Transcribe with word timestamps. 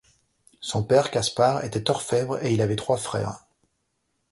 Son 0.61 0.83
père 0.83 1.11
Caspard 1.11 1.63
était 1.63 1.91
orfèvre 1.91 2.43
et 2.43 2.51
il 2.51 2.63
avait 2.63 2.75
trois 2.75 2.97
frères. 2.97 3.45